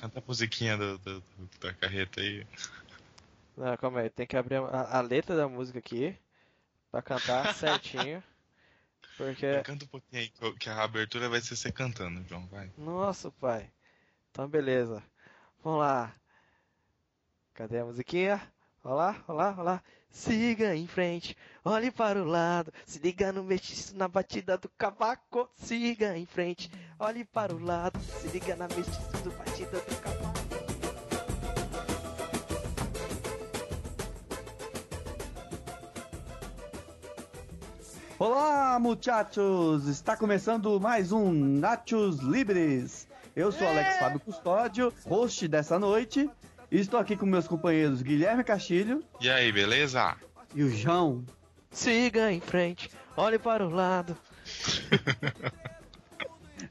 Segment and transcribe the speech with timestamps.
[0.00, 1.22] canta a musiquinha do, do-
[1.60, 2.46] da carreta aí.
[3.56, 6.16] Não, calma aí, tem que abrir a, a letra da música aqui
[6.90, 8.22] pra cantar certinho.
[9.16, 9.60] Porque.
[9.64, 10.28] Canta um pouquinho aí,
[10.58, 12.70] que- a abertura vai ser você cantando, João, vai.
[12.78, 13.70] Nossa, pai.
[14.30, 15.02] Então, beleza.
[15.62, 16.14] Vamos lá.
[17.54, 18.40] Cadê a musiquinha?
[18.82, 19.82] Olha lá, olha lá, olha lá.
[20.10, 22.72] Siga em frente, olhe para o lado.
[22.84, 25.48] Se liga no mestiço na batida do cavaco.
[25.56, 27.98] Siga em frente, olhe para o lado.
[28.00, 30.40] Se liga na mestiço do batida do cavaco.
[38.18, 39.86] Olá, muchachos!
[39.86, 43.08] Está começando mais um Nachos Libres.
[43.34, 46.28] Eu sou Alex Fábio Custódio, host dessa noite,
[46.70, 50.16] estou aqui com meus companheiros Guilherme Castilho E aí, beleza?
[50.54, 51.24] e o João.
[51.70, 54.16] Siga em frente, olhe para o lado.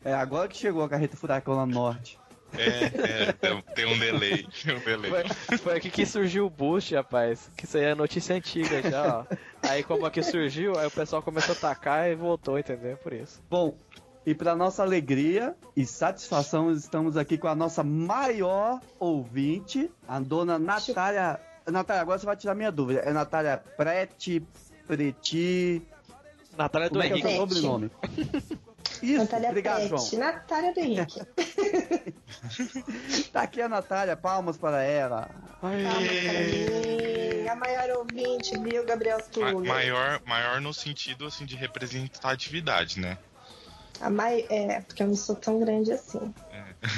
[0.04, 2.18] É agora que chegou a carreta furacão lá no norte.
[2.54, 5.12] É, é, tem, tem um delay, tem um delay.
[5.12, 7.50] Foi, foi aqui que surgiu o boost, rapaz.
[7.58, 9.26] Que isso aí é notícia antiga já, ó.
[9.62, 12.98] Aí como aqui surgiu, aí o pessoal começou a atacar e voltou, entendeu?
[12.98, 13.42] Por isso.
[13.50, 13.78] Bom,
[14.26, 20.60] e para nossa alegria e satisfação, estamos aqui com a nossa maior ouvinte, a dona
[20.60, 21.40] Natália.
[21.68, 23.02] Natália, agora você vai tirar minha dúvida.
[23.02, 24.44] É Natália Preti,
[24.88, 25.82] Preti.
[26.58, 27.28] Natália do Como é é o Henrique.
[27.28, 27.56] Henrique.
[27.56, 27.92] sobrenome?
[29.02, 30.20] Isso, Natália obrigado, Pet, João.
[30.20, 31.20] Natália do Henrique.
[33.32, 35.30] Tá aqui a Natália, palmas para ela.
[35.62, 39.66] Palmas para mim, a maior ouvinte, viu, Gabriel Ma- Tulo?
[39.66, 43.18] maior, maior no sentido assim de representatividade, né?
[44.02, 44.46] A mai...
[44.50, 46.34] É, porque eu não sou tão grande assim.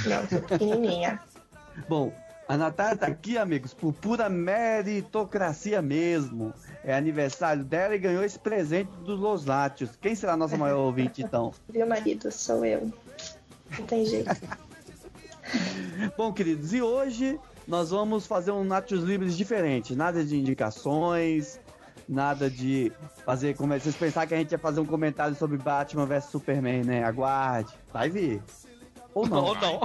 [0.05, 1.19] Não, sou pequenininha.
[1.87, 2.13] Bom,
[2.47, 6.53] a Natália tá aqui, amigos, por pura meritocracia mesmo.
[6.83, 9.91] É aniversário dela e ganhou esse presente dos Los Látios.
[10.01, 11.53] Quem será a nossa maior ouvinte, então?
[11.69, 12.31] Viu, marido?
[12.31, 12.91] Sou eu.
[13.79, 14.29] Não tem jeito.
[16.17, 19.95] Bom, queridos, e hoje nós vamos fazer um Nachos Livres diferente.
[19.95, 21.59] Nada de indicações,
[22.11, 22.91] nada de
[23.25, 26.25] fazer como é- vocês pensaram que a gente ia fazer um comentário sobre Batman vs
[26.25, 27.03] Superman, né?
[27.03, 28.41] Aguarde, vai vir.
[29.13, 29.43] Ou não.
[29.45, 29.79] Ou não.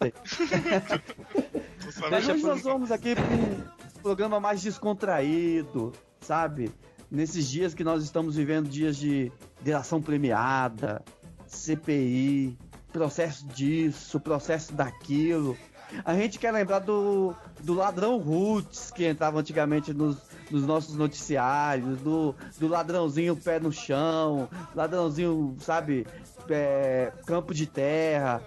[2.10, 6.70] Mas hoje que- nós vamos aqui para um programa mais descontraído, sabe?
[7.10, 11.02] Nesses dias que nós estamos vivendo dias de delação premiada,
[11.46, 12.56] CPI,
[12.92, 15.56] processo disso, processo daquilo.
[16.04, 20.18] A gente quer lembrar do, do ladrão Roots que entrava antigamente nos,
[20.50, 26.06] nos nossos noticiários, do, do ladrãozinho pé no chão, ladrãozinho, sabe,
[26.48, 28.42] é, campo de terra.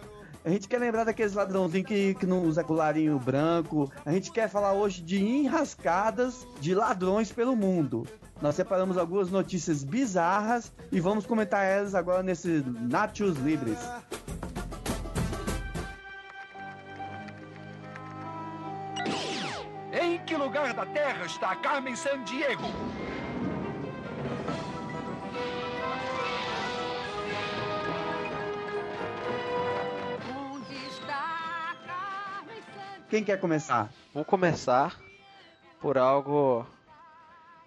[0.45, 3.89] A gente quer lembrar daqueles ladrãozinhos que, que não usa colarinho branco.
[4.05, 8.05] A gente quer falar hoje de enrascadas de ladrões pelo mundo.
[8.41, 13.79] Nós separamos algumas notícias bizarras e vamos comentar elas agora nesse Nachos Livres.
[19.95, 22.63] Em que lugar da Terra está Carmen San Diego?
[30.35, 33.07] Onde está Carmen Sandiego?
[33.07, 33.91] Quem quer começar?
[34.11, 34.99] Vou começar
[35.79, 36.65] por algo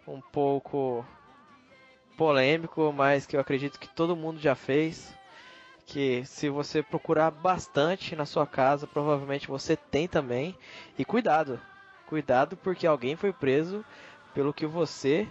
[0.05, 1.07] um pouco
[2.17, 5.15] polêmico, mas que eu acredito que todo mundo já fez.
[5.87, 10.59] Que se você procurar bastante na sua casa, provavelmente você tem também.
[10.99, 11.61] E cuidado,
[12.07, 13.85] cuidado porque alguém foi preso
[14.35, 15.27] pelo que você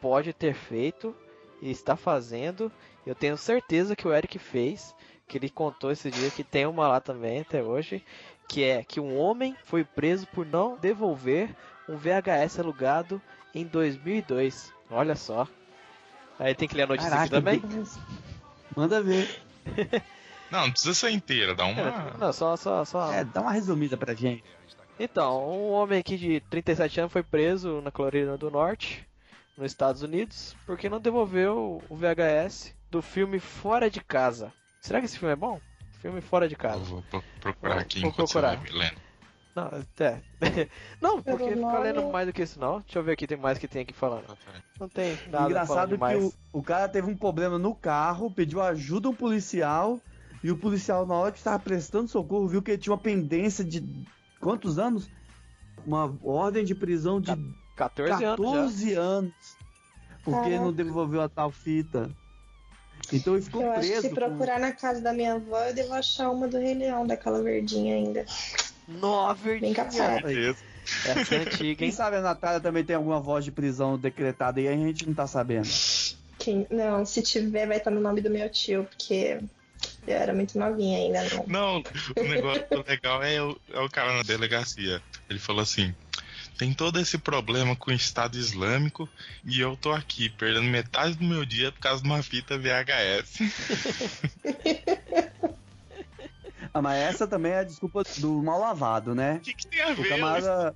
[0.00, 1.14] pode ter feito
[1.60, 2.70] e está fazendo.
[3.06, 4.94] Eu tenho certeza que o Eric fez,
[5.26, 8.04] que ele contou esse dia que tem uma lá também até hoje,
[8.48, 11.54] que é que um homem foi preso por não devolver
[11.88, 13.20] um VHS alugado
[13.54, 14.72] em 2002.
[14.90, 15.46] Olha só.
[16.38, 17.62] Aí tem que ler a notícia aqui Caraca, também.
[18.76, 19.42] Manda ver.
[20.50, 22.16] Não, não precisa ser inteira, dá É, uma.
[22.18, 23.12] Não, só, só, só.
[23.12, 24.44] É, dá uma resumida pra gente.
[24.98, 29.06] Então, um homem aqui de 37 anos foi preso na Carolina do Norte,
[29.56, 34.52] nos Estados Unidos, porque não devolveu o VHS do filme Fora de Casa.
[34.80, 35.60] Será que esse filme é bom?
[36.00, 36.78] Filme Fora de Eu Casa.
[36.84, 38.50] vou pro- procurar Vou- aqui vou enquanto procurar.
[38.50, 39.04] você vai me lendo.
[39.56, 39.70] Não,
[40.00, 40.20] é.
[41.00, 42.80] não, porque Pelo ficar lendo mais do que isso não.
[42.80, 44.36] Deixa eu ver aqui, tem mais que tem aqui falando.
[44.80, 49.06] Não tem nada Engraçado que o, o cara teve um problema no carro, pediu ajuda
[49.08, 50.00] a um policial,
[50.42, 53.64] e o policial, na hora que estava prestando socorro, viu que ele tinha uma pendência
[53.64, 53.80] de
[54.44, 55.08] quantos anos?
[55.86, 57.34] Uma ordem de prisão de
[57.76, 58.30] 14, anos já.
[58.36, 59.32] 14 anos.
[60.24, 60.84] Porque ele não Caraca.
[60.84, 62.10] devolveu a tal fita.
[63.12, 64.02] Então ele ficou Eu acho que preso.
[64.02, 67.06] se com- procurar na casa da minha avó, eu devo achar uma do Rei Leão,
[67.06, 68.24] daquela verdinha ainda.
[68.88, 69.00] Bem
[69.42, 69.74] verdinha.
[69.74, 70.56] capaz.
[71.06, 74.68] Essa é antiga, Quem sabe a Natália também tem alguma voz de prisão decretada e
[74.68, 75.68] a gente não tá sabendo.
[76.38, 76.66] Quem...
[76.70, 79.40] Não, se tiver, vai estar no nome do meu tio, porque
[80.06, 81.46] Eu era muito novinha ainda, não.
[81.46, 81.84] Não,
[82.16, 85.02] o negócio legal é o, é o cara na delegacia.
[85.28, 85.94] Ele falou assim:
[86.58, 89.08] tem todo esse problema com o Estado Islâmico
[89.44, 93.38] e eu tô aqui perdendo metade do meu dia por causa de uma fita VHS.
[96.72, 99.36] Ah, mas essa também é a desculpa do mal lavado, né?
[99.36, 100.74] O que, que tem a O ver camarada.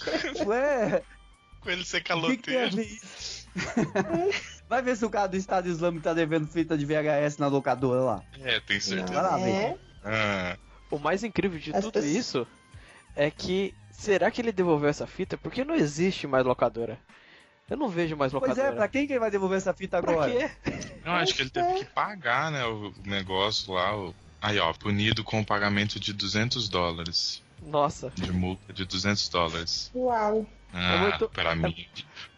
[0.46, 1.02] Ué,
[1.60, 3.00] com ele ser o que, que
[4.68, 8.00] Vai ver se o cara do Estado Islâmico tá devendo fita de VHS na locadora
[8.00, 8.22] lá.
[8.42, 9.20] É, tem certeza.
[9.20, 10.56] Lá, É, Ah,
[10.90, 12.46] O mais incrível de As tudo pessoas- isso
[13.16, 15.36] é que será que ele devolveu essa fita?
[15.38, 16.98] Porque não existe mais locadora.
[17.68, 18.68] Eu não vejo mais Pois locadora.
[18.68, 20.30] é, pra quem que ele vai devolver essa fita Pra agora?
[20.30, 20.50] quê?
[21.04, 23.96] eu acho que ele teve que pagar, né, o negócio lá.
[23.96, 24.14] O...
[24.42, 27.42] Aí, ó, punido com o pagamento de 200 dólares.
[27.62, 28.10] Nossa.
[28.14, 29.90] De multa de 200 dólares.
[29.94, 30.46] uau.
[30.72, 31.86] Ah, muito- pra mim,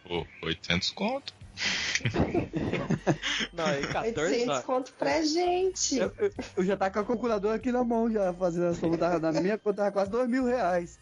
[0.07, 1.33] pô, 800 conto.
[3.53, 4.61] Não, em 14 800 não.
[4.63, 5.97] conto pra gente.
[5.97, 8.97] Eu, eu- eu já tá com a calculadora aqui na mão, já fazendo a soma
[8.97, 10.99] da, na minha conta, tava quase dois mil reais.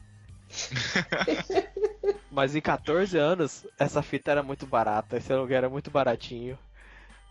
[2.32, 5.18] Mas em 14 anos, essa fita era muito barata.
[5.18, 6.58] Esse aluguel era muito baratinho.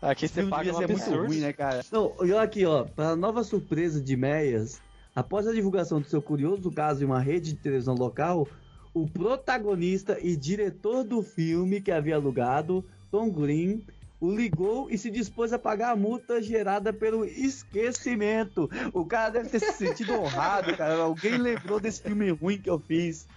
[0.03, 1.83] Aqui você paga devia um ser muito ruim, né, cara?
[1.91, 4.81] Não, olha aqui, ó, para nova surpresa de Meias,
[5.15, 8.47] após a divulgação do seu curioso caso em uma rede de televisão local,
[8.93, 13.87] o protagonista e diretor do filme que havia alugado, Tom Green,
[14.21, 18.69] o ligou e se dispôs a pagar a multa gerada pelo esquecimento.
[18.93, 20.97] O cara deve ter se sentido honrado, cara.
[20.97, 23.29] Alguém lembrou desse filme ruim que eu fiz.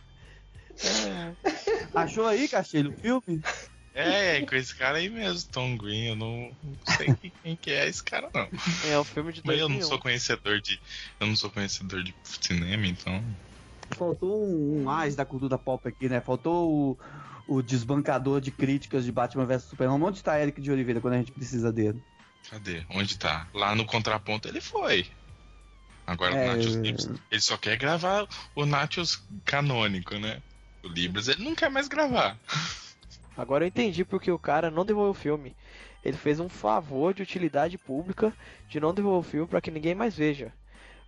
[1.94, 3.44] Achou aí, Castilho, o filme?
[3.94, 6.07] É, com esse cara aí mesmo, Tom Green.
[6.07, 8.50] Eu não, não sei quem, quem que é esse cara, não.
[8.89, 9.62] É um filme de Mas 2001.
[9.62, 10.81] eu não sou conhecedor de.
[11.19, 13.24] Eu não sou conhecedor de cinema, então.
[13.91, 16.19] Faltou um, um as da cultura pop aqui, né?
[16.19, 16.97] Faltou o,
[17.47, 20.01] o desbancador de críticas de Batman vs Superman.
[20.03, 22.01] Onde tá Eric de Oliveira quando a gente precisa dele?
[22.49, 22.83] Cadê?
[22.89, 23.47] Onde tá?
[23.53, 25.05] Lá no contraponto ele foi.
[26.05, 30.41] Agora É, o Nachos Libras, ele só quer gravar o Nachos canônico, né?
[30.83, 32.38] O Libras ele não quer mais gravar.
[33.35, 35.55] Agora eu entendi porque o cara não devolveu o filme.
[36.03, 38.33] Ele fez um favor de utilidade pública
[38.69, 40.53] de não devolver o filme pra que ninguém mais veja.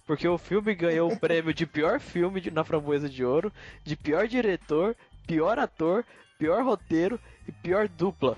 [0.06, 3.54] Porque o filme ganhou o prêmio de pior filme de- na Framboesa de Ouro,
[3.84, 4.96] de pior diretor,
[5.30, 6.04] pior ator,
[6.40, 8.36] pior roteiro e pior dupla.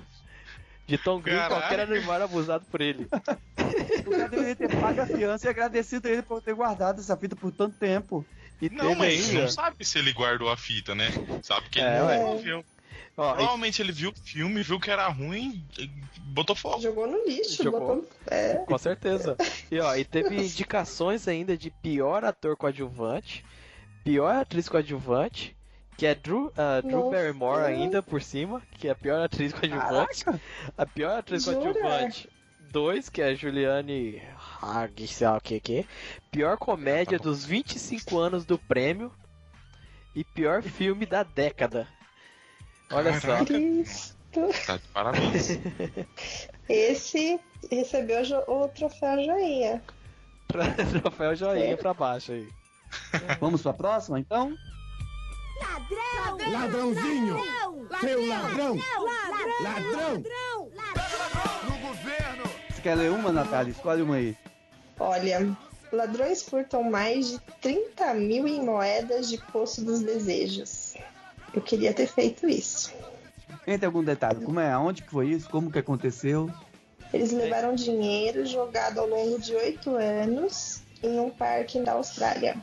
[0.86, 1.56] De Tom Green, Caraca.
[1.62, 3.08] qualquer animal abusado por ele.
[4.06, 7.16] O cara deveria ter pago a fiança e agradecido a ele por ter guardado essa
[7.16, 8.26] fita por tanto tempo.
[8.62, 9.42] E Não, mas ainda.
[9.44, 11.08] não sabe se ele guardou a fita, né?
[11.44, 12.18] Sabe que ele É, não ué.
[12.18, 12.66] devolveu.
[13.16, 15.88] Ó, e Provavelmente ele viu o filme, viu que era ruim e
[16.20, 16.82] botou fogo.
[16.82, 17.80] Jogou no lixo, Jogou.
[17.80, 18.10] botou.
[18.28, 19.38] É, Com certeza.
[19.72, 23.46] E ó, e teve indicações ainda de pior ator coadjuvante,
[24.04, 25.56] pior atriz coadjuvante,
[25.98, 27.12] que é Drew, ah, Drew Nossa.
[27.12, 30.26] Barrymore ainda por cima, que é a pior atriz coadjuvante.
[30.26, 30.42] Caraca!
[30.78, 31.60] A pior atriz Jura?
[31.74, 32.30] coadjuvante
[32.72, 34.22] 2, que é Juliane
[34.62, 35.86] Hag, sei lá o que que.
[36.32, 39.12] Pior comédia Tá dos 25 anos do prêmio.
[40.16, 41.88] E pior filme da década.
[42.92, 43.28] Olha só.
[43.28, 43.46] Caraca.
[43.46, 44.16] Cristo.
[44.66, 45.60] Tá de parabéns.
[46.68, 47.40] Esse
[47.70, 49.82] recebeu o troféu joinha.
[51.02, 52.48] Troféu joinha pra baixo aí.
[53.40, 54.56] Vamos pra próxima, então?
[56.52, 57.38] Ladrãozinho!
[58.00, 58.78] Seu ladrão!
[59.62, 60.24] Ladrão!
[61.66, 62.44] No governo!
[62.70, 63.72] Você quer ler uma, Natália?
[63.72, 64.38] Escolhe uma aí.
[65.00, 65.56] Olha,
[65.92, 70.96] ladrões furtam mais de 30 mil em moedas de Poço dos Desejos.
[71.54, 72.94] Eu queria ter feito isso.
[73.66, 74.44] Tem algum detalhe?
[74.44, 74.72] Como é?
[74.72, 75.50] Aonde que foi isso?
[75.50, 76.50] Como que aconteceu?
[77.14, 82.56] Eles levaram dinheiro jogado ao longo de oito anos em um parque na Austrália.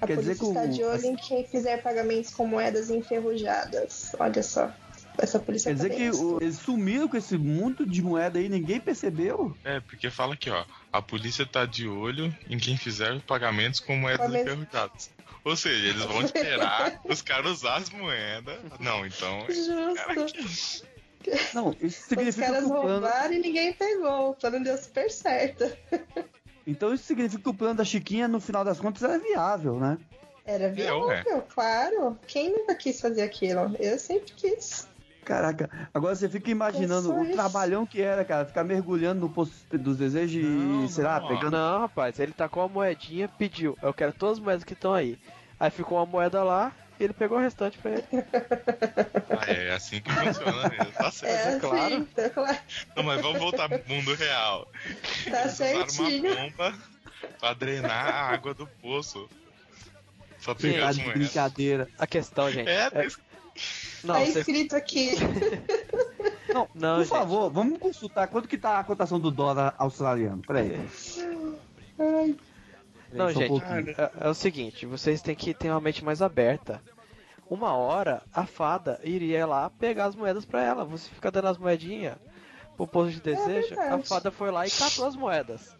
[0.00, 2.90] A Quer dizer polícia que o- está de olho em quem fizer pagamentos com moedas
[2.90, 4.12] enferrujadas.
[4.18, 4.72] Olha só.
[5.16, 8.38] Essa polícia Quer dizer tá que bem o- eles sumiram com esse monte de moeda
[8.38, 9.56] aí, ninguém percebeu?
[9.64, 10.64] É, porque fala aqui, ó.
[10.92, 15.10] A polícia tá de olho em quem fizer pagamentos com moedas enferrujadas.
[15.44, 18.58] Ou seja, eles vão esperar os caras usar as moedas.
[18.80, 19.46] Não, então.
[19.48, 20.86] Justo.
[21.54, 22.88] Não, isso Os significa caras que o plano...
[22.88, 24.30] roubaram e ninguém pegou.
[24.30, 25.64] O plano deu super certo.
[26.66, 29.98] Então isso significa que o plano da Chiquinha, no final das contas, era viável, né?
[30.46, 30.70] Era ué.
[30.70, 32.18] viável, claro.
[32.26, 33.74] Quem nunca quis fazer aquilo?
[33.78, 34.88] Eu sempre quis.
[35.24, 39.52] Caraca, agora você fica imaginando É o trabalhão que era, cara, ficar mergulhando no poço
[39.72, 41.28] dos desejos Não, e, sei lá, não, ó.
[41.28, 41.52] pegando.
[41.52, 43.76] Não, rapaz, ele tacou a moedinha, pediu.
[43.82, 45.18] Eu quero todas as moedas que estão aí.
[45.58, 48.04] Aí ficou uma moeda lá, e ele pegou o restante pra ele.
[49.30, 50.92] Ah, é assim que funciona mesmo.
[50.92, 51.34] Tá certo.
[51.34, 52.08] É, assim, claro.
[52.14, 52.58] tá claro.
[52.96, 54.68] Não, mas vamos voltar pro mundo real.
[55.30, 56.32] Tá Eles certinho.
[56.32, 56.74] uma bomba
[57.40, 59.28] pra drenar a água do poço.
[60.44, 61.22] Pra pegar as de moedas.
[61.22, 61.88] brincadeira.
[61.98, 62.68] A questão, gente.
[62.68, 63.08] É, é-
[64.04, 65.12] não, tá você- escrito aqui.
[66.52, 67.08] Não, Não, por gente.
[67.08, 70.42] favor, vamos consultar quanto que tá a cotação do dólar australiano.
[70.46, 70.78] Peraí.
[71.98, 72.36] Ai,
[73.16, 73.90] Não, Só um gente, pouquinho.
[73.96, 76.80] é, é o seguinte, vocês têm que ter uma mente mais aberta.
[77.48, 80.84] Uma hora a fada iria lá pegar as moedas pra ela.
[80.84, 82.16] Você fica dando as moedinhas
[82.76, 83.74] pro posto de desejo.
[83.74, 84.08] a verdade.
[84.08, 85.76] fada foi lá e catou as moedas.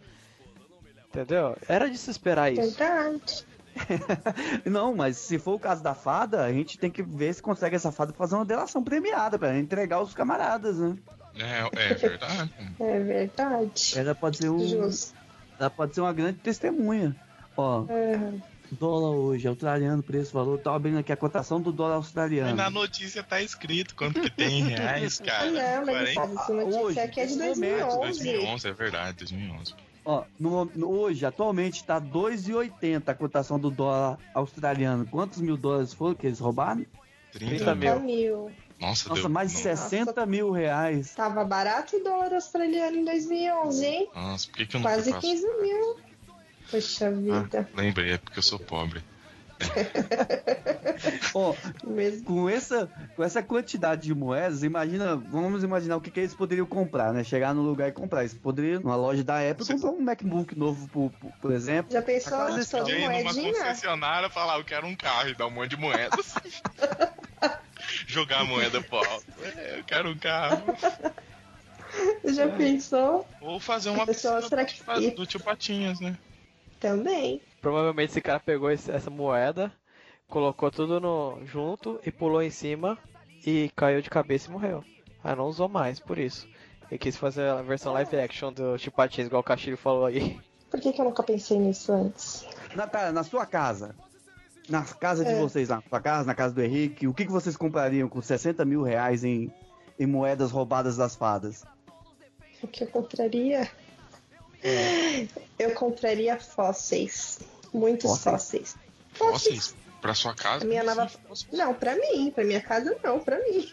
[1.08, 1.56] Entendeu?
[1.68, 2.76] Era de se esperar isso.
[2.76, 3.46] verdade.
[4.64, 7.74] Não, mas se for o caso da fada, a gente tem que ver se consegue
[7.76, 10.96] essa fada fazer uma delação premiada pra entregar os camaradas, né?
[11.36, 12.54] É, é verdade.
[12.78, 13.98] É verdade.
[13.98, 15.16] Ela pode ser um, Justo.
[15.58, 17.16] ela pode ser uma grande testemunha.
[17.56, 18.42] Ó, Aham.
[18.72, 22.54] dólar hoje, australiano, preço, valor, tá abrindo aqui a cotação do dólar Mas australiano.
[22.56, 25.50] na notícia tá escrito quanto que tem em reais, cara.
[25.50, 28.22] não, mas 40, essa notícia Hoje, aqui é de nesse momento, 2011.
[28.24, 29.74] 2011, é verdade, 2011.
[30.06, 35.06] Ó, no- no- hoje, atualmente, tá 2,80 a cotação do dólar australiano.
[35.06, 36.84] Quantos mil dólares foram que eles roubaram?
[37.32, 38.00] 30 30 mil.
[38.00, 38.50] mil.
[38.78, 39.30] Nossa, Nossa, deu.
[39.30, 39.62] mais de não.
[39.62, 41.14] 60 mil reais.
[41.14, 44.08] Tava barato o dólar australiano em 2011, hein?
[44.14, 45.26] Nossa, por que, que eu não Quase faço?
[45.26, 45.96] 15 mil.
[46.74, 47.68] Poxa vida.
[47.72, 49.02] Ah, lembrei, é porque eu sou pobre.
[51.86, 52.24] Mesmo.
[52.24, 56.66] com essa, com essa quantidade de moedas, imagina, vamos imaginar o que, que eles poderiam
[56.66, 57.22] comprar, né?
[57.24, 58.20] Chegar no lugar e comprar.
[58.20, 61.92] Eles poderiam, numa loja da Apple, comprar um MacBook novo, por, por, por exemplo.
[61.92, 63.52] Já pensou Agora, só de ir numa moedinha?
[63.52, 66.34] concessionária e falar, eu quero um carro e dar um monte de moedas.
[68.06, 69.24] Jogar a moeda pro alto.
[69.42, 70.62] É, eu quero um carro.
[72.24, 73.28] Já pensou?
[73.40, 74.64] Ou fazer uma Pessoal, piscina será
[75.00, 76.16] que- do tio Patinhas, né?
[76.88, 77.40] Também.
[77.62, 79.72] Provavelmente esse cara pegou esse- essa moeda,
[80.28, 82.98] colocou tudo no junto e pulou em cima
[83.46, 84.84] e caiu de cabeça e morreu.
[85.22, 86.46] Ah, não usou mais, por isso.
[86.90, 90.38] Ele quis fazer a versão live action do Chipatins, igual o Castilho falou aí.
[90.70, 92.46] Por que, que eu nunca pensei nisso antes?
[92.76, 93.94] Natália, na sua casa,
[94.68, 95.40] na casa de É.
[95.40, 98.62] vocês, na sua casa, na casa do Henrique, o que, que vocês comprariam com 60
[98.66, 99.50] mil reais em,
[99.98, 101.64] em moedas roubadas das fadas?
[102.62, 103.66] O que eu compraria?
[105.58, 107.38] Eu compraria fósseis.
[107.72, 108.76] Muitos Fósseis?
[108.76, 108.76] fósseis.
[109.14, 110.64] Fósseis pra sua casa?
[110.64, 111.18] A minha não nova-.
[111.52, 112.30] Não, pra mim.
[112.30, 113.72] Pra minha casa não, pra mim.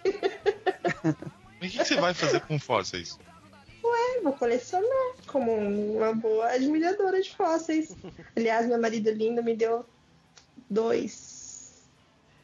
[1.59, 3.17] Mas o que, você vai fazer com fósseis?
[3.83, 7.95] Eu vou colecionar como uma boa admiradora de fósseis.
[8.35, 9.85] Aliás, meu marido lindo me deu
[10.69, 11.83] dois.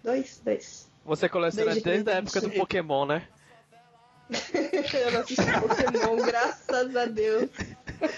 [0.03, 0.41] Dois?
[0.43, 0.89] Dois.
[1.05, 2.49] Você coleciona Desde desde a época do.
[2.51, 3.27] Pokémon, né?
[4.93, 7.49] eu não assisti Pokémon, graças a Deus.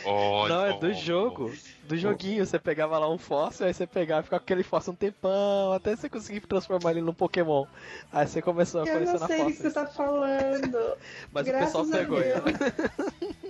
[0.05, 1.53] Olha, não, é do jogo.
[1.83, 2.45] Do joguinho.
[2.45, 5.73] Você pegava lá um fóssil, aí você pegava e ficava com aquele fóssil um tempão,
[5.73, 7.65] até você conseguir transformar ele num Pokémon.
[8.11, 10.97] Aí você começou a Eu não colecionar sei do que você tá falando.
[11.31, 12.19] Mas o Graças pessoal a pegou.
[12.21, 12.43] Deus.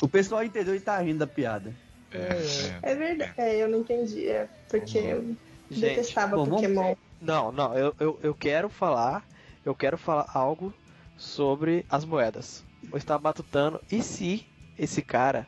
[0.00, 1.74] O pessoal entendeu e tá rindo da piada.
[2.10, 2.92] É, é.
[2.92, 3.32] É verdade.
[3.36, 4.26] É, eu não entendi.
[4.28, 5.36] É porque eu
[5.70, 6.94] Gente, detestava bom, vamos- Pokémon.
[7.20, 9.26] Não, não, eu, eu, eu quero falar.
[9.64, 10.72] Eu quero falar algo
[11.16, 12.64] sobre as moedas.
[12.90, 13.80] Eu estava batutando.
[13.90, 14.46] E se
[14.78, 15.46] esse cara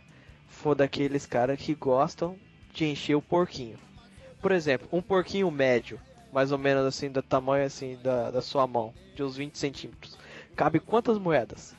[0.48, 2.36] for daqueles caras que gostam
[2.72, 3.78] de encher o porquinho?
[4.40, 6.00] Por exemplo, um porquinho médio,
[6.32, 10.16] mais ou menos assim, do tamanho assim da, da sua mão, de uns 20 centímetros.
[10.54, 11.74] Cabe quantas moedas?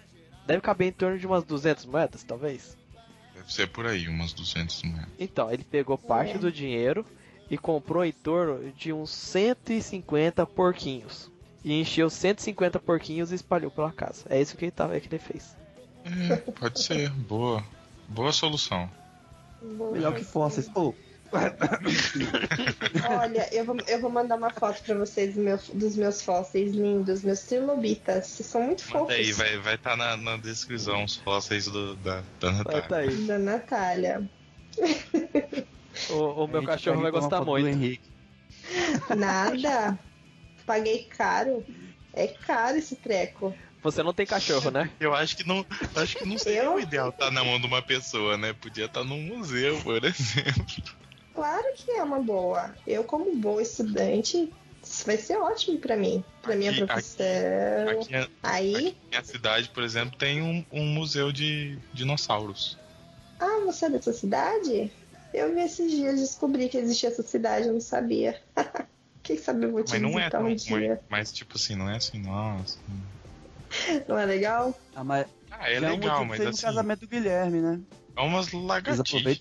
[0.45, 2.77] Deve caber em torno de umas 200 moedas, talvez.
[3.35, 5.09] Deve ser por aí, umas 200 moedas.
[5.19, 6.37] Então, ele pegou parte É.
[6.37, 7.05] do dinheiro
[7.49, 11.29] e comprou em torno de uns 150 porquinhos.
[11.63, 14.25] E encheu 150 porquinhos e espalhou pela casa.
[14.29, 15.55] É isso que ele, tava, é que ele fez.
[16.31, 17.09] É, pode ser.
[17.11, 17.63] Boa.
[18.07, 18.89] Boa solução.
[19.61, 20.69] Melhor que fósseis.
[20.75, 20.93] Ô,
[23.09, 26.71] Olha, eu vou, eu vou mandar uma foto pra vocês do meu- dos meus fósseis
[26.73, 28.27] lindos, meus trilobitas.
[28.27, 29.13] Vocês são muito Manda fofos.
[29.13, 32.81] aí, vai estar vai tá na, na descrição os fósseis do, da, da Natália.
[32.83, 33.15] tá aí.
[33.25, 34.29] Da Natália.
[36.09, 37.67] O, o meu cachorro vai gostar muito.
[37.67, 38.09] Henrique.
[39.17, 39.99] Nada.
[40.65, 41.65] Paguei caro.
[42.13, 43.53] É caro esse treco.
[43.83, 44.89] Você não tem cachorro, né?
[44.99, 45.65] Eu acho que não,
[45.95, 46.75] acho que não seria Eu?
[46.75, 48.53] o ideal estar na mão de uma pessoa, né?
[48.53, 50.65] Podia estar num museu, por exemplo.
[51.33, 52.75] Claro que é uma boa.
[52.85, 54.51] Eu, como boa estudante,
[54.83, 56.23] isso vai ser ótimo pra mim.
[56.41, 57.25] Pra minha Aqui- profissão.
[58.01, 58.71] Aqui, aqui Aí.
[58.73, 62.77] na minha cidade, por exemplo, tem um, um museu de dinossauros.
[63.39, 64.91] Ah, você é dessa cidade?
[65.33, 68.41] Eu vi esses dias, descobri que existia essa cidade, eu não sabia.
[69.21, 70.41] Quem sabe eu vou te Mas não é tão.
[70.45, 72.79] um Mas, mas, tipo assim, não é assim, nossa.
[74.07, 74.73] Não é legal?
[74.95, 76.61] Ah, mas Ah, é já legal, mas assim.
[76.61, 77.79] casamento do Guilherme, né?
[78.15, 79.39] É umas lagartixas.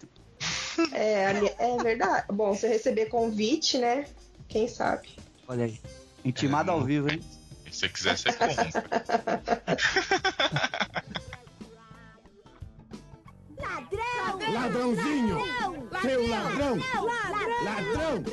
[0.92, 2.26] É, é verdade.
[2.32, 4.04] Bom, se eu receber convite, né?
[4.48, 5.08] Quem sabe?
[5.48, 5.80] Olha aí.
[6.24, 7.20] Intimado É, ao vivo, hein?
[7.70, 8.66] Se você quiser, você compra.
[14.52, 15.38] Ladrãozinho!
[16.02, 16.76] Seu ladrão!
[17.64, 18.24] Ladrão!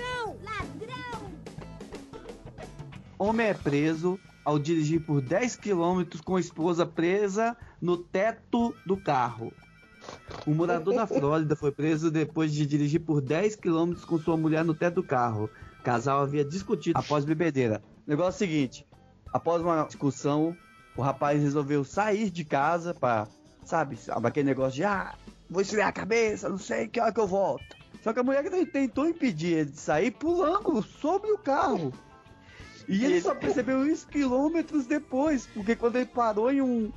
[3.17, 9.51] Homem é preso ao dirigir por 10 quilômetros com esposa presa no teto do carro.
[10.45, 14.65] Um morador da Flórida foi preso depois de dirigir por 10 km com sua mulher
[14.65, 15.49] no teto do carro.
[15.79, 17.81] O casal havia discutido após bebedeira.
[18.05, 18.87] O negócio é o seguinte:
[19.31, 20.55] após uma discussão,
[20.97, 23.27] o rapaz resolveu sair de casa pra,
[23.63, 25.15] sabe, aquele negócio de ah,
[25.49, 27.83] vou esfriar a cabeça, não sei que hora que eu volto.
[28.01, 31.93] Só que a mulher tentou impedir ele de sair pulando sobre o carro.
[32.87, 36.91] E ele só percebeu isso quilômetros depois, porque quando ele parou em um,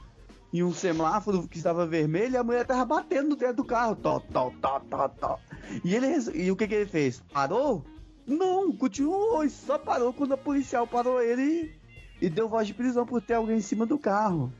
[0.52, 3.96] em um semáforo que estava vermelho, a mulher estava batendo no teto do carro.
[3.96, 5.38] Tó, tó, tó, tó, tó.
[5.84, 7.22] E, ele, e o que, que ele fez?
[7.32, 7.84] Parou?
[8.26, 11.76] Não, continuou e só parou quando a policial parou ele
[12.20, 14.52] e, e deu voz de prisão por ter alguém em cima do carro.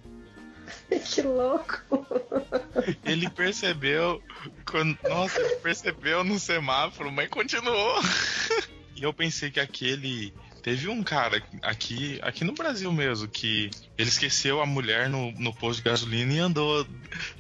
[1.05, 1.83] que louco!
[3.05, 4.23] Ele percebeu.
[4.69, 8.01] Quando, nossa, ele percebeu no semáforo, mas continuou.
[8.99, 10.33] E eu pensei que aquele.
[10.67, 15.55] Teve um cara aqui, aqui no Brasil mesmo, que ele esqueceu a mulher no, no
[15.55, 16.85] posto de gasolina e andou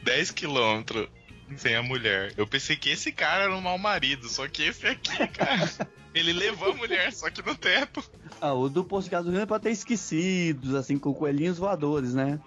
[0.05, 1.09] 10 quilômetros
[1.57, 2.33] sem a mulher.
[2.37, 5.69] Eu pensei que esse cara era um mau marido, só que esse aqui, cara,
[6.15, 8.01] ele levou a mulher, só que no teto.
[8.41, 12.39] Ah, o do posto de gasolina pode ter esquecidos, assim, com coelhinhos voadores, né?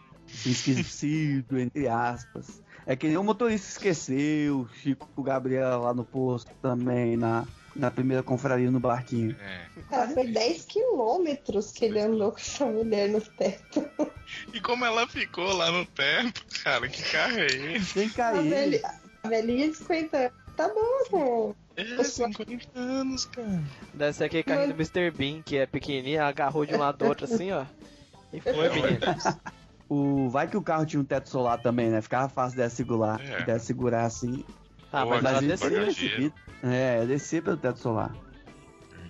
[0.45, 2.63] Esquecido, entre aspas.
[2.86, 7.45] É que nem o motorista esqueceu, Chico Gabriel lá no posto também, na,
[7.75, 9.35] na primeira confraria no barquinho.
[9.41, 9.65] É.
[9.89, 13.88] Cara, foi 10 quilômetros que ele andou com essa mulher no teto.
[14.53, 17.85] E como ela ficou lá no teto, cara, que carro é esse?
[17.85, 18.49] Sem A, cair.
[18.49, 18.81] velha,
[19.23, 20.31] a velhinha de 50 anos.
[20.55, 21.55] Tá bom, pô.
[21.77, 23.61] É, 50 anos, cara.
[23.93, 25.09] Deve ser aquele carrinho do Mr.
[25.11, 27.63] Bean, que é pequenininho, agarrou de um lado do outro assim, ó.
[28.33, 28.99] E foi, menino.
[29.88, 32.01] O, vai que o carro tinha um teto solar também, né?
[32.01, 33.43] Ficava fácil dela segurar, É.
[33.43, 34.43] dela segurar assim.
[34.91, 36.33] Ah, Ou mas ela bagageiro.
[36.63, 38.13] É, descer pelo teto solar.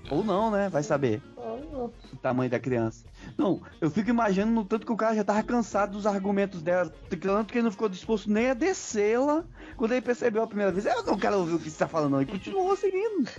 [0.10, 0.70] Ou não, né?
[0.70, 1.91] Vai saber o
[2.22, 3.06] tamanho da criança.
[3.38, 6.89] Não, eu fico imaginando no tanto que o cara já tava cansado dos argumentos dela,
[7.10, 9.44] tanto que ele não ficou disposto nem a descê-la
[9.77, 10.86] quando ele percebeu a primeira vez.
[10.86, 12.22] Eu não quero ouvir o que você tá falando, não.
[12.22, 13.29] E continuou seguindo.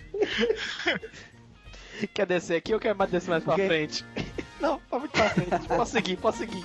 [2.15, 3.67] Quer descer aqui ou quer mais descer mais pra Ok.
[3.67, 4.05] frente?
[4.61, 5.69] Não, pode muito pra frente.
[5.69, 6.65] Posso seguir, posso seguir.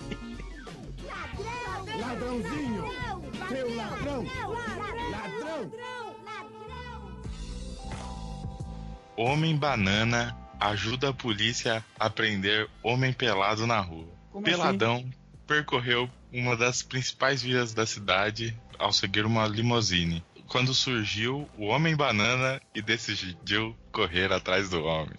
[9.18, 14.14] Homem banana ajuda a polícia a prender homem pelado na rua.
[14.32, 15.10] Como Peladão
[15.48, 20.24] percorreu uma das principais vias da cidade ao seguir uma limusine.
[20.48, 25.16] Quando surgiu o homem banana e decidiu correr atrás do homem.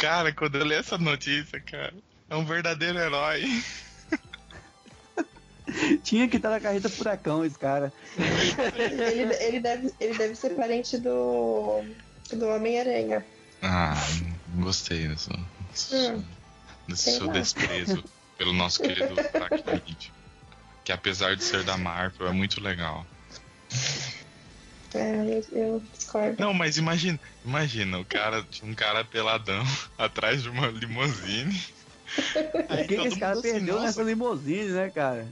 [0.00, 1.94] Cara, quando eu li essa notícia, cara,
[2.28, 3.44] é um verdadeiro herói.
[6.02, 7.92] Tinha que estar na carreta furacão esse cara.
[8.76, 11.84] ele, ele, deve, ele deve ser parente do,
[12.36, 13.24] do Homem-Aranha.
[13.62, 13.94] Ah,
[14.54, 15.30] não gostei desse,
[15.92, 16.24] Hum,
[16.88, 17.32] desse seu lá.
[17.34, 18.02] desprezo
[18.36, 20.12] pelo nosso querido Aracnid.
[20.84, 23.06] Que apesar de ser da Marvel, é muito legal.
[24.94, 26.36] É, eu, eu discordo.
[26.38, 29.64] Não, mas imagina, imagina, o cara tinha um cara peladão
[29.96, 31.58] atrás de uma limusine.
[32.68, 33.86] Aí O que, esse cara assim, perdeu nossa.
[33.86, 35.26] nessa limusine, né, cara?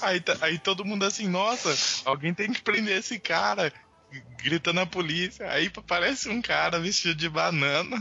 [0.00, 3.72] Aí, aí todo mundo assim, nossa, alguém tem que prender esse cara.
[4.38, 5.50] Gritando a polícia.
[5.50, 7.96] Aí aparece um cara vestido de banana.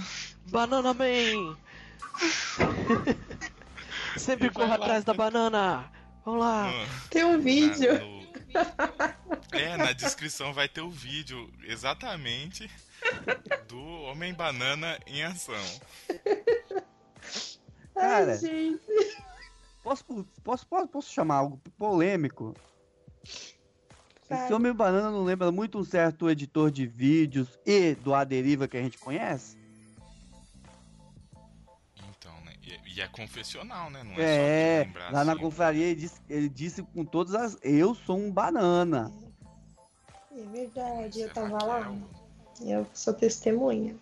[0.48, 1.58] Banana Man!
[4.18, 4.86] Sempre E corra lá.
[4.86, 5.92] atrás da banana!
[6.26, 6.70] Vamos lá!
[7.10, 7.94] Tem um vídeo.
[7.94, 8.24] Na- no-
[9.52, 12.70] É, na descrição vai ter o vídeo exatamente
[13.68, 15.56] do Homem Banana em ação.
[17.96, 18.32] Cara.
[18.34, 18.82] Ai, gente.
[19.84, 20.04] Posso,
[20.44, 22.56] posso, posso, posso chamar algo polêmico?
[24.30, 24.54] Esse.
[24.54, 28.78] Homem Banana não lembra muito um certo editor de vídeos e do A Deriva que
[28.78, 29.58] a gente conhece?
[32.10, 32.54] Então, né?
[32.64, 34.04] E, e é confessional, né?
[34.04, 35.42] Não é, É, só lembrar lá na assim.
[35.42, 37.58] confraria ele disse, ele disse com todas as.
[37.62, 39.12] Eu sou um banana.
[40.32, 41.80] É verdade, eu Será tava lá.
[41.86, 42.24] é o-
[42.80, 43.96] Eu sou testemunha.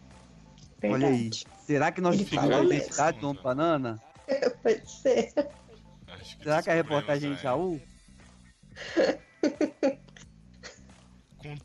[0.79, 1.03] Verdade.
[1.05, 1.29] Olha aí.
[1.65, 3.29] Será que nós descobrimos a identidade do.
[3.29, 4.01] Homem Banana?
[4.63, 5.33] Pode ser.
[6.41, 7.81] Será que a reportagem de Jaú?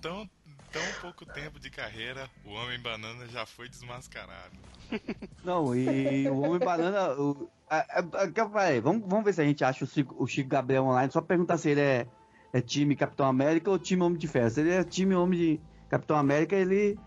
[0.07, 0.31] Tão,
[0.73, 4.55] tão pouco tempo de carreira, o Homem Banana já foi desmascarado.
[5.45, 7.13] Não, e o Homem Banana.
[7.21, 10.49] O, a, a, a, vamos, vamos ver se a gente acha o Chico, o Chico
[10.49, 11.11] Gabriel online.
[11.13, 12.07] Só perguntar se ele é,
[12.53, 14.51] é time Capitão América ou time Homem de Ferro.
[14.51, 16.99] Se ele é time Homem de Capitão América, ele,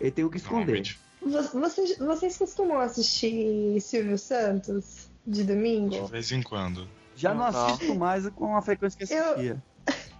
[0.00, 0.82] ele tem o que esconder.
[1.22, 6.06] Vocês, vocês costumam assistir Silvio Santos de de domingo?
[6.06, 6.88] vez em quando.
[7.14, 7.66] Já não, Não.
[7.66, 9.52] assisto mais com a frequência que Eu- assistia.
[9.52, 9.71] Eu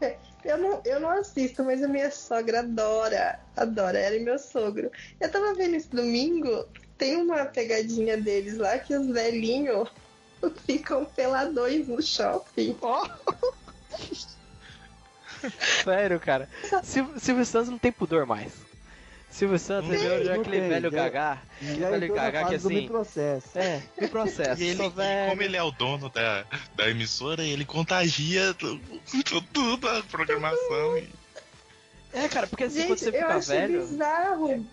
[0.58, 3.38] não, eu não assisto, mas a minha sogra adora.
[3.56, 4.90] Adora, ela e meu sogro.
[5.20, 6.64] Eu tava vendo esse domingo,
[6.98, 9.88] tem uma pegadinha deles lá que os velhinhos
[10.66, 12.76] ficam peladões no shopping.
[15.84, 16.48] Sério, cara.
[16.84, 18.52] Sil- Silvio Santos não tem pudor mais.
[19.32, 21.42] Silvio Santos ele tem, já não aquele tem, velho já- gagá.
[21.60, 22.86] Já velho na gagá que do me assim.
[22.86, 23.58] processo.
[23.58, 24.60] É, me processo.
[24.62, 26.44] E, ele, e como ele é o dono da,
[26.76, 28.78] da emissora, ele contagia tu-
[29.24, 30.98] tu- tudo a programação.
[30.98, 31.08] e-
[32.12, 33.80] É, cara, porque assim, quando Gente, você eu fica acho velho.
[33.80, 34.66] bizarro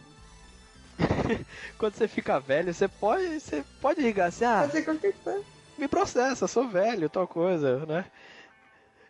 [1.77, 3.39] Quando você fica velho, você pode.
[3.39, 5.41] Você pode ligar assim, ah, fazer qualquer coisa.
[5.77, 8.03] me processa, sou velho, tal coisa, né?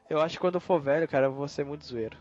[0.07, 2.15] Eu acho que quando eu for velho, cara, eu vou ser muito zoeiro.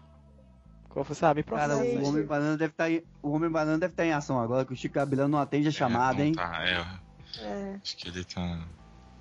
[0.96, 1.85] Assim, ah, me Cara, processa.
[1.85, 2.03] Gente.
[2.05, 4.72] o Homem Banana deve estar em, o Homem Banana deve estar em ação agora, que
[4.72, 6.33] o Chico Gabilano não atende a chamada, É, hein?
[6.37, 7.77] não tá, é, É.
[7.83, 8.61] acho que ele tá.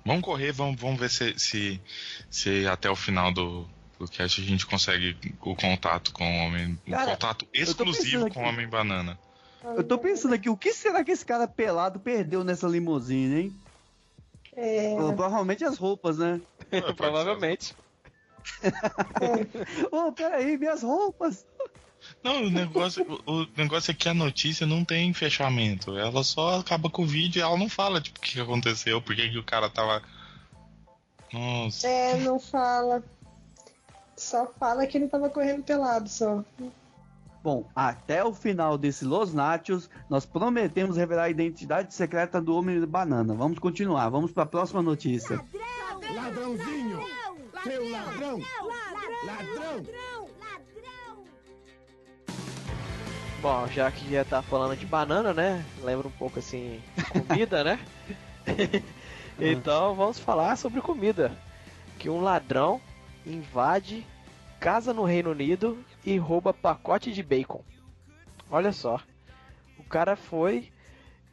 [0.04, 1.80] Vamos correr, vamos, vamos ver se, se,
[2.30, 6.78] se até o final do, do cast a gente consegue o contato com o Homem.
[6.86, 8.48] Um Cara, contato tô exclusivo com o.
[8.48, 9.18] Homem Banana.
[9.76, 13.56] Eu tô pensando aqui, o que será que esse cara pelado perdeu nessa limusine, hein?
[14.56, 16.40] É, Provavelmente as roupas, né?
[16.70, 16.94] Ser.
[16.94, 17.74] Provavelmente.
[19.90, 21.46] Ô, peraí, minhas roupas!
[22.22, 25.96] Não, o negócio, o, negócio é que a notícia não tem fechamento.
[25.96, 29.14] Ela só acaba com o vídeo e ela não fala, tipo, o que aconteceu, por
[29.14, 30.02] que, que o cara tava.
[31.32, 31.86] Nossa.
[31.86, 33.02] é, não fala.
[34.16, 36.42] Só fala que ele tava correndo pelado só.
[37.42, 42.84] Bom, até o final desse Los Nachos, nós prometemos revelar a identidade secreta do Homem
[42.84, 43.34] Banana.
[43.34, 45.40] Vamos continuar, vamos pra próxima notícia.
[46.14, 46.87] Ladrãozinho!
[47.68, 48.40] Seu ladrão!
[49.26, 49.84] Ladrão!
[53.42, 55.62] Bom, já que já tá falando de banana, né?
[55.82, 57.78] Lembra um pouco assim, comida, né?
[59.38, 61.30] então vamos falar sobre comida.
[61.98, 62.80] Que um ladrão
[63.26, 64.06] invade
[64.58, 67.62] casa no Reino Unido e rouba pacote de bacon.
[68.50, 68.98] Olha só.
[69.78, 70.72] O cara foi.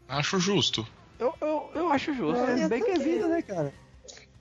[0.05, 0.85] Acho justo.
[1.17, 2.43] Eu, eu, eu acho justo.
[2.43, 2.61] É.
[2.61, 3.73] É, bem que é vida, né, cara?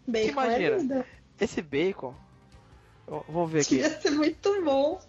[0.07, 0.74] Bacon Imagina.
[0.74, 1.07] é vida.
[1.40, 2.14] Esse bacon.
[3.29, 3.77] Vamos ver aqui.
[3.77, 5.01] Ia ser muito bom.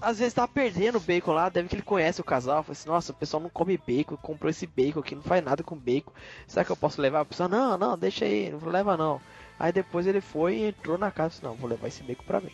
[0.00, 2.62] Às vezes tá perdendo o bacon lá, deve que ele conhece o casal.
[2.62, 5.62] Fala assim, nossa, o pessoal não come bacon, comprou esse bacon aqui, não faz nada
[5.62, 6.10] com bacon.
[6.48, 7.20] Será que eu posso levar?
[7.20, 9.20] A pessoa, não, não, deixa aí, não leva não.
[9.58, 12.22] Aí depois ele foi e entrou na casa e disse, não, vou levar esse bacon
[12.24, 12.52] pra mim.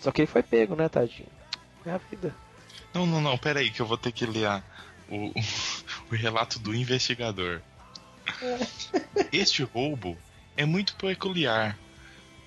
[0.00, 1.28] Só que ele foi pego, né, tadinho?
[1.86, 2.34] É a vida.
[2.92, 4.62] Não, não, não, pera aí, que eu vou ter que ler a-
[5.08, 5.32] o,
[6.10, 7.60] o relato do investigador.
[9.32, 10.16] Este roubo
[10.58, 11.78] é muito peculiar,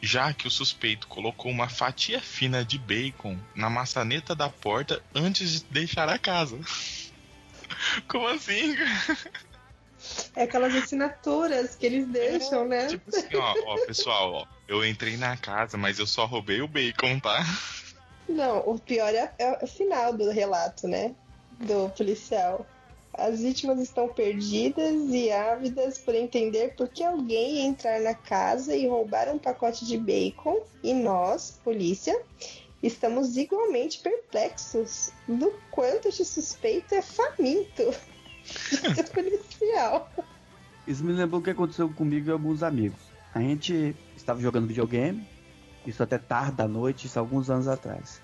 [0.02, 5.62] já que o suspeito colocou uma fatia fina de bacon na maçaneta da porta antes
[5.62, 6.60] de deixar a casa.
[8.08, 8.76] Como assim?
[10.36, 12.88] É aquelas assinaturas que eles deixam, né?
[12.88, 16.67] Tipo assim, ó, ó, pessoal, ó, eu entrei na casa, mas eu só roubei o
[16.67, 17.45] bacon, tá?
[18.28, 21.13] Não, o pior é, é o final do relato, né?
[21.60, 22.65] Do policial.
[23.13, 28.74] As vítimas estão perdidas e ávidas por entender por que alguém ia entrar na casa
[28.76, 30.62] e roubar um pacote de bacon.
[30.82, 32.19] E nós, polícia,
[32.82, 37.84] estamos igualmente perplexos do quanto este suspeito é faminto
[38.69, 40.10] de ser policial.
[40.88, 43.00] Isso me lembrou o que aconteceu comigo e alguns amigos.
[43.36, 45.26] A gente estava jogando videogame,
[45.86, 48.21] isso até tarde da noite, isso há alguns anos atrás.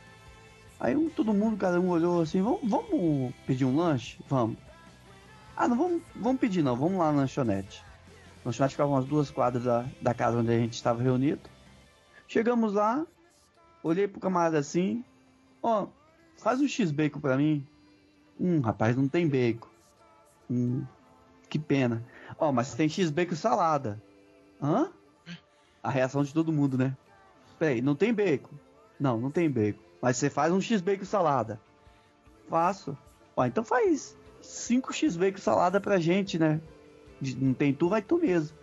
[0.80, 4.18] Aí um- todo mundo, cada um olhou assim, vamos, vamos pedir um lanche?
[4.28, 4.58] Vamos.
[5.58, 7.84] Ah, não vamos, vamos pedir não, vamos lá na lanchonete.
[8.46, 11.50] A lanchonete ficava umas duas quadras da, da casa onde a gente estava reunido.
[12.28, 13.04] Chegamos lá,
[13.82, 15.04] olhei pro camarada assim,
[15.64, 15.88] ó,
[16.38, 17.66] faz um X-Bacon pra mim.
[18.40, 19.68] Hum, rapaz, não tem bacon.
[20.48, 20.86] Hum,
[21.50, 22.06] que pena.
[22.38, 24.00] Ó, mas tem X-Bacon salada.
[24.62, 24.92] Hã?
[25.82, 26.96] A reação de todo mundo, né?
[27.58, 28.56] Peraí, não tem bacon?
[29.00, 29.82] Não, não tem bacon.
[30.02, 31.60] Mas você faz um X-Bacon salada.
[32.48, 32.96] Faço.
[33.36, 34.17] Ó, então faz
[34.48, 36.62] 5 X-Bacon e salada pra gente, né?
[37.38, 38.56] Não tem tu, vai tu mesmo.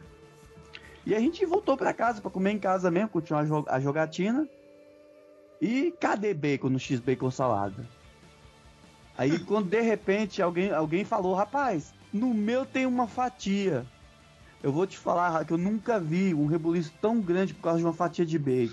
[1.04, 3.78] E a gente voltou pra casa pra comer em casa mesmo, continuar a jo- a
[3.80, 4.48] jogatina.
[5.60, 7.86] E cadê bacon no X-Bacon salada?
[9.16, 13.84] Aí quando de repente alguém, alguém falou, rapaz, no meu tem uma fatia.
[14.64, 17.84] Eu vou te falar que eu nunca vi um rebuliço tão grande por causa de
[17.84, 18.72] uma fatia de bacon.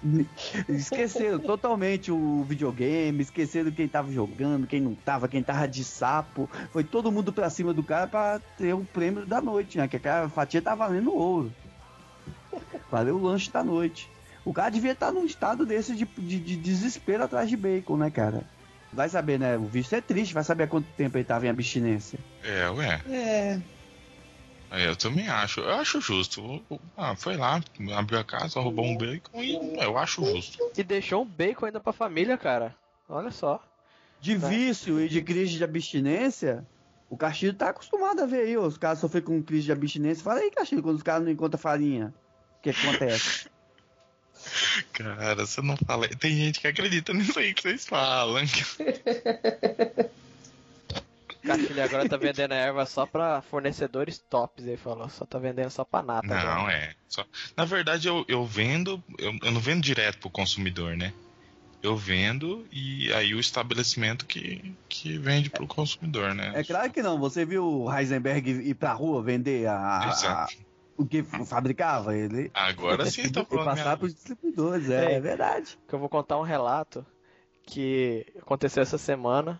[0.66, 6.48] esqueceram totalmente o videogame, esqueceram quem tava jogando, quem não tava, quem tava de sapo.
[6.72, 9.86] Foi todo mundo pra cima do cara pra ter o prêmio da noite, né?
[9.86, 11.52] Que aquela fatia tá valendo ouro.
[12.90, 14.08] Valeu o lanche da noite.
[14.46, 18.10] O cara devia estar num estado desse de, de- de desespero atrás de bacon, né,
[18.10, 18.44] cara?
[18.94, 19.58] Vai saber, né?
[19.58, 22.18] O vício é triste, vai saber há quanto tempo ele tava em abstinência.
[22.42, 23.00] É, ué.
[23.10, 23.14] É.
[23.16, 23.60] É,
[24.70, 25.60] Eu também acho.
[25.60, 26.62] Eu acho justo.
[26.96, 27.60] Ah, foi lá,
[27.96, 30.58] abriu a casa, roubou um bacon e eu acho justo.
[30.76, 32.74] E deixou um bacon ainda pra família, cara.
[33.08, 33.62] Olha só.
[34.20, 34.48] De Tá.
[34.48, 36.64] vício e de crise de abstinência,
[37.08, 40.22] o Castilho tá acostumado a ver aí, ó, os caras sofrem com crise de abstinência.
[40.22, 42.14] Fala aí, Castilho, quando os caras não encontram farinha,
[42.58, 43.48] o que acontece?
[44.92, 46.08] Cara, você não fala.
[46.08, 48.42] Tem gente que acredita nisso aí que vocês falam.
[51.60, 55.08] Castilho agora tá vendendo erva só pra fornecedores tops, ele falou.
[55.08, 56.26] Só tá vendendo só pra nata.
[56.26, 56.72] Não, agora.
[56.72, 56.94] é.
[57.08, 57.24] Só...
[57.56, 59.02] Na verdade, eu, eu vendo.
[59.18, 61.12] Eu, eu não vendo direto pro consumidor, né?
[61.82, 66.52] Eu vendo e aí o estabelecimento que, que vende pro consumidor, né?
[66.54, 67.18] É claro que não.
[67.18, 70.54] Você viu o Heisenberg ir pra rua vender a, a- Exato.
[70.98, 72.14] o que fabricava?
[72.14, 73.64] Ele Agora sim tá e falando.
[73.64, 74.90] passar pros distribuidores.
[74.90, 75.14] É, É.
[75.14, 75.78] é verdade.
[75.88, 77.04] que eu vou contar um relato
[77.66, 79.58] que aconteceu essa semana,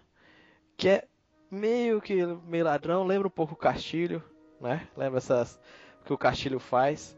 [0.77, 1.05] que é
[1.51, 4.23] meio que meio ladrão, lembra um pouco o Castilho,
[4.61, 4.87] né?
[4.97, 5.59] Lembra essas
[6.05, 7.17] que o Castilho faz?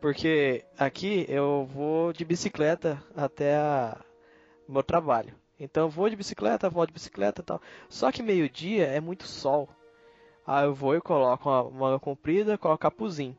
[0.00, 3.96] Porque aqui eu vou de bicicleta até a-
[4.68, 5.34] meu trabalho.
[5.58, 7.60] Então vou de bicicleta, volto de bicicleta e tal.
[7.88, 9.68] Só que meio-dia é muito sol.
[10.46, 13.36] Aí eu vou e coloco uma manga comprida, coloco capuzinho,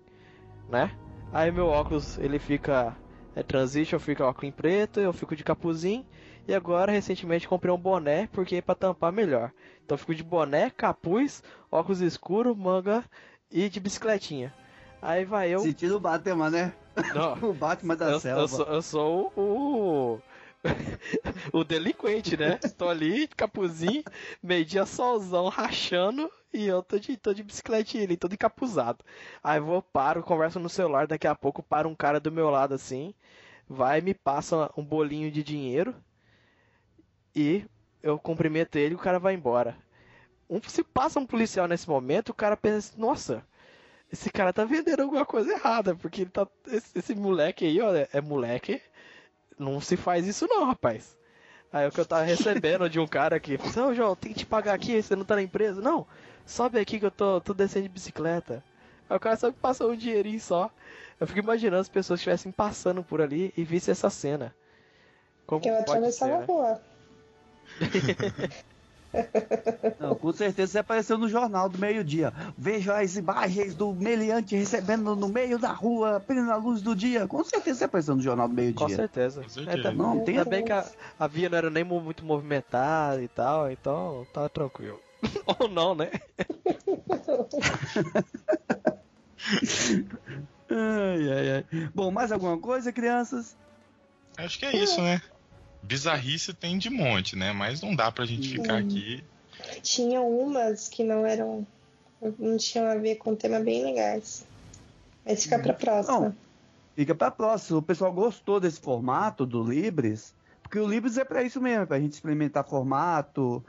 [0.69, 0.91] né?
[1.31, 2.95] Aí meu óculos ele fica
[3.35, 6.05] é transition, fica óculos em preto, eu fico de capuzinho.
[6.47, 9.51] E agora, recentemente, comprei um boné, porque é pra tampar melhor.
[9.83, 13.03] Então fico de boné, capuz, óculos escuro, manga
[13.51, 14.53] e de bicicletinha.
[15.01, 15.59] Aí vai eu.
[15.59, 16.73] Sentindo o Batman, né?
[17.13, 18.41] Não, O Batman da eu, selva.
[18.41, 20.21] eu sou, eu sou o.
[21.51, 22.57] o delinquente, né?
[22.77, 24.03] Tô ali, capuzinho,
[24.41, 29.03] meio-dia solzão rachando e eu tô de, tô de bicicletinha ali, todo encapuzado.
[29.43, 32.73] Aí vou, paro, converso no celular, daqui a pouco para um cara do meu lado
[32.73, 33.13] assim,
[33.67, 35.93] vai me passa um bolinho de dinheiro
[37.35, 37.65] e
[38.01, 39.75] eu cumprimento ele e o cara vai embora.
[40.49, 43.43] Um, se passa um policial nesse momento, o cara pensa, assim, nossa,
[44.11, 46.47] esse cara tá vendendo alguma coisa errada, porque ele tá.
[46.67, 48.81] Esse, esse moleque aí, ó, é moleque.
[49.57, 51.17] Não se faz isso não, rapaz.
[51.71, 54.45] Aí o que eu tava recebendo de um cara aqui, ô João, tem que te
[54.45, 55.81] pagar aqui, você não tá na empresa?
[55.81, 56.07] Não,
[56.45, 58.63] sobe aqui que eu tô, tô descendo de bicicleta.
[59.09, 60.71] Aí o cara só me passou um dinheirinho só.
[61.19, 64.55] Eu fico imaginando as pessoas estivessem passando por ali e vissem essa cena.
[65.45, 66.45] Como Eu pode ser, atravessava a né?
[66.45, 66.81] rua.
[69.99, 72.33] Não, com certeza você apareceu no jornal do meio-dia.
[72.57, 77.25] Veja as imagens do meliante recebendo no meio da rua, plena luz do dia.
[77.27, 78.95] Com certeza você apareceu no jornal do Com meio-dia.
[78.95, 79.41] certeza.
[79.43, 79.79] Com certeza.
[79.79, 80.85] É, tá- Não, tem Ainda bem que a,
[81.17, 84.99] a via não era nem mu- muito movimentada e tal, então tá tranquilo.
[85.59, 86.11] Ou não, né?
[90.69, 91.65] Ai, ai, ai.
[91.93, 93.55] Bom, mais alguma coisa, crianças?
[94.37, 95.21] Acho que é isso, né?
[95.85, 97.51] Bizarrice tem de monte, né?
[97.53, 99.23] Mas não dá pra gente ficar aqui.
[99.81, 101.65] Tinha umas que não eram.
[102.39, 104.45] não tinham a ver com o tema bem legais.
[105.25, 106.19] Mas fica pra próxima.
[106.19, 106.35] Não.
[106.95, 107.79] Fica pra próxima.
[107.79, 111.85] O pessoal gostou desse formato do Libres, porque o Libres é pra isso mesmo, é
[111.85, 113.63] pra gente experimentar formato,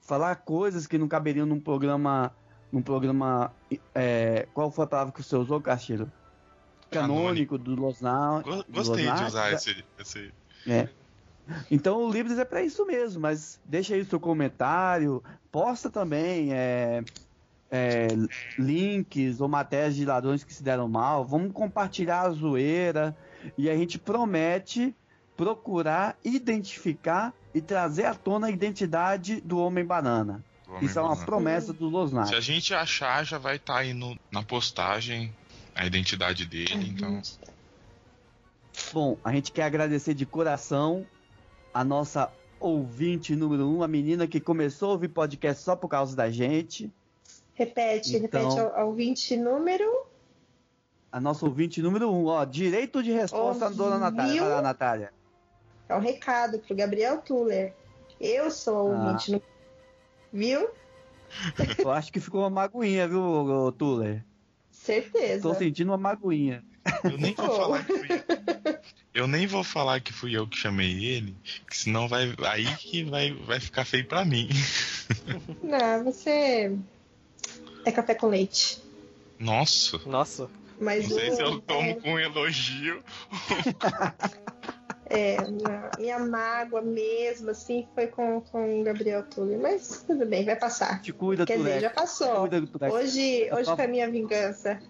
[0.00, 2.32] falar coisas que não caberiam num programa.
[2.70, 3.52] Num programa.
[3.94, 6.10] é, qual foi a palavra que você usou, Castilho?
[6.90, 8.42] Canônico do Losnal.
[8.42, 9.84] Go- do Gostei de usar esse.
[9.98, 10.32] esse...
[10.66, 10.88] É.
[11.70, 16.52] Então o Libres é pra isso mesmo, mas deixa aí o seu comentário, posta também
[16.52, 17.02] é,
[17.70, 18.08] é,
[18.58, 23.16] links ou matérias de ladrões que se deram mal, vamos compartilhar a zoeira
[23.56, 24.94] e a gente promete
[25.36, 30.44] procurar identificar e trazer à tona a identidade do Homem Banana.
[30.68, 31.26] Homem Isso é uma Banana.
[31.26, 32.28] promessa do Losnar.
[32.28, 35.32] Se a gente achar, já vai estar aí no, na postagem
[35.74, 36.48] a identidade Uhum.
[36.50, 37.20] dele, então.
[38.92, 41.06] Bom, a gente quer agradecer de coração
[41.72, 42.30] a nossa
[42.60, 46.90] ouvinte número um, a menina que começou a ouvir podcast só por causa da gente.
[47.54, 50.06] Repete, Então- repete ao 20 número.
[51.10, 52.44] A nossa ouvinte número um, ó.
[52.44, 53.78] Direito de resposta, Ouviu?
[53.78, 54.40] dona Natália.
[54.42, 55.12] Vai lá, Natália.
[55.88, 57.74] É um recado pro Gabriel Tuller.
[58.18, 59.02] Eu sou a Ah.
[59.08, 59.46] ouvinte número.
[60.32, 60.68] Viu?
[61.78, 64.24] Eu acho que ficou uma magoinha, viu, Tuller?
[64.70, 65.42] Certeza.
[65.42, 66.64] Tô sentindo uma magoinha.
[67.04, 68.08] Eu nem vou falar que fui
[69.14, 69.26] eu.
[69.26, 71.36] Nem vou falar que fui eu que chamei ele,
[71.68, 72.34] que senão vai.
[72.48, 74.48] Aí que vai, vai ficar feio pra mim.
[75.62, 76.76] Não, você.
[77.84, 78.80] É café com leite.
[79.38, 80.00] Nossa.
[80.06, 80.48] Nossa,
[80.78, 83.02] Mas Não sei o- se eu tomo com elogio.
[85.14, 89.58] É, não, minha mágoa mesmo, assim, foi com, com o Gabriel Tuller.
[89.60, 91.02] Mas tudo bem, vai passar.
[91.02, 92.48] Te cuida, Quer dizer, já passou.
[92.48, 92.66] Cuida.
[92.90, 94.80] Hoje, hoje foi a minha vingança.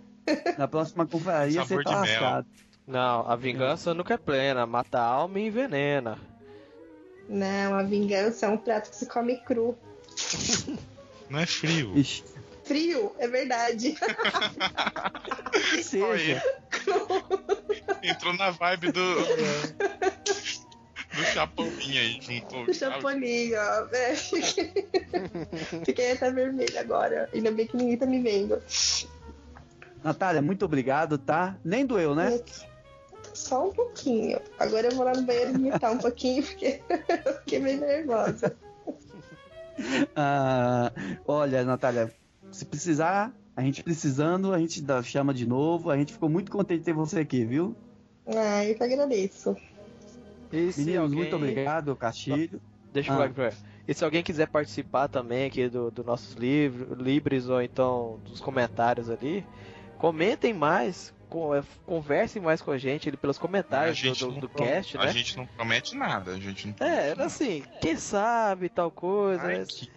[0.57, 2.45] Na próxima confraria você tá de mel.
[2.87, 6.19] Não, a vingança nunca é plena, mata a alma e envenena.
[7.29, 9.77] Não, a vingança é um prato que se come cru.
[11.31, 11.97] Não é frio.
[11.97, 12.25] Ixi,
[12.65, 13.97] Frio, é verdade.
[15.71, 16.43] que seja.
[18.03, 19.15] Entrou na vibe do.
[21.15, 22.65] do Chapolin aí, juntou.
[22.65, 23.87] O Chapolin, ó.
[23.93, 24.15] É,
[25.85, 26.13] fiquei...
[26.13, 27.29] até vermelha agora.
[27.33, 28.63] Ainda bem que ninguém tá me vendo.
[30.03, 31.57] Natália, muito obrigado, tá?
[31.65, 32.41] Nem doeu, né?
[33.35, 34.39] Só um pouquinho.
[34.59, 36.81] Agora eu vou lá no banheiro imitar um pouquinho, porque
[37.27, 38.57] eu fiquei meio nervosa.
[40.15, 40.93] Ah,
[41.27, 42.13] olha, Natália,
[42.51, 45.91] se precisar, a gente precisando, a gente dá, chama de novo.
[45.91, 47.75] A gente ficou muito contente de ter você aqui, viu?
[48.27, 49.57] Ah, eu que agradeço.
[50.53, 51.17] E Meninos, alguém...
[51.19, 52.61] muito obrigado, Castilho.
[52.93, 53.17] Deixa eu Ah.
[53.17, 53.53] falar aqui pra
[53.89, 58.41] E se alguém quiser participar também aqui do, do nossos livros, livros ou então dos
[58.41, 59.45] comentários ali,
[59.99, 61.15] comentem mais,
[61.55, 64.65] é, conversem mais com a gente ali pelos A comentários do, gente, do, do pro-
[64.65, 65.13] cast, a né?
[65.13, 66.33] gente não promete nada.
[66.33, 67.25] A gente não É, era nada.
[67.25, 69.43] assim, quem sabe tal coisa.
[69.43, 69.65] Ai, né?
[69.67, 69.91] que-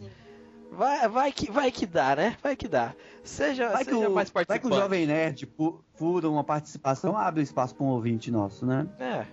[0.71, 2.35] Vai, vai, que, vai que dá, né?
[2.43, 2.93] Vai que dá.
[3.23, 4.81] Seja, Vai que, seja o, mais vai que o participante.
[4.81, 5.47] Jovem Nerd
[5.93, 8.85] fura uma participação, abre espaço para um ouvinte nosso, né?
[8.99, 9.25] É,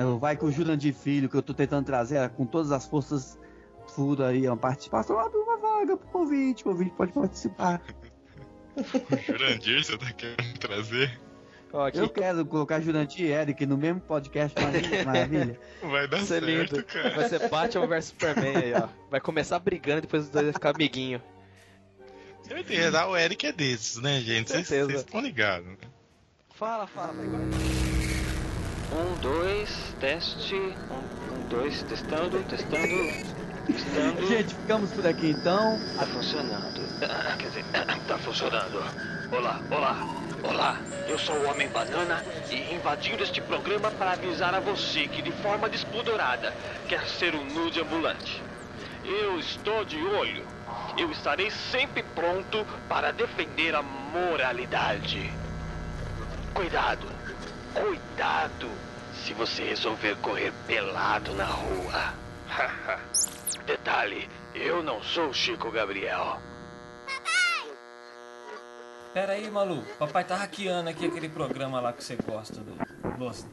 [0.00, 3.38] É, Vai que o Jurandir Filho, que eu tô tentando trazer com todas as forças,
[3.94, 7.80] fura aí uma participação, abre uma vaga pro ouvinte, o ouvinte pode participar.
[8.78, 11.20] O Jurandir, você tá querendo trazer?
[11.72, 15.04] ó, aqui, Eu quero colocar Jurandir e Eric no mesmo podcast, maravilha.
[15.06, 15.60] maravilha.
[15.82, 16.84] Vai dar Isso é certo, lindo.
[16.84, 17.10] cara.
[17.14, 18.88] Vai ser Batman vs Superman aí, ó.
[19.10, 21.20] Vai começar brigando e depois os dois vão ficar amiguinho.
[22.42, 24.50] Certeza, o Eric é desses, né, gente?
[24.50, 24.86] Vocês Certeza.
[24.90, 25.66] vocês estão ligados.
[25.68, 25.76] né?
[26.54, 27.40] Fala, fala, vai, vai.
[28.90, 30.54] Um, dois, teste.
[30.54, 32.94] Um, um, dois, testando, testando,
[33.72, 34.26] testando.
[34.26, 35.78] Gente, ficamos por aqui então.
[35.96, 36.80] Tá funcionando.
[37.02, 37.64] Ah, Quer dizer,
[38.08, 38.78] tá funcionando.
[39.30, 39.96] Olá, olá,
[40.42, 40.80] olá.
[41.06, 45.32] Eu sou o Homem Banana e invadindo este programa para avisar a você que de
[45.32, 46.52] forma despudorada
[46.88, 48.42] quer ser um nude ambulante.
[49.04, 50.46] Eu estou de olho.
[50.96, 55.32] Eu estarei sempre pronto para defender a moralidade.
[56.52, 57.06] Cuidado,
[57.72, 58.68] cuidado
[59.14, 62.14] se você resolver correr pelado na rua.
[63.68, 66.40] Detalhe, eu não sou o Chico Gabriel.
[69.12, 69.86] Pera aí, maluco.
[69.98, 72.72] Papai tá hackeando aqui aquele programa lá que você gosta do
[73.18, 73.46] Los.